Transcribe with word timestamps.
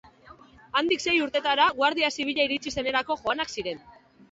Handik 0.79 1.03
sei 1.05 1.13
ordutara 1.25 1.67
Guardia 1.81 2.11
Zibila 2.17 2.49
iritsi 2.51 2.75
zenerako 2.79 3.21
joanak 3.23 3.57
ziren. 3.57 3.89